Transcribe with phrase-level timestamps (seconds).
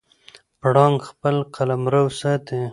[0.59, 2.61] پړانګ خپل قلمرو ساتي.